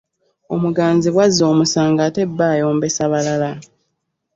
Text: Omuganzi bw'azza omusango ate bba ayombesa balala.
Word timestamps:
Omuganzi 0.55 1.07
bw'azza 1.13 1.43
omusango 1.51 1.99
ate 2.07 2.21
bba 2.29 2.45
ayombesa 2.53 3.03
balala. 3.11 3.51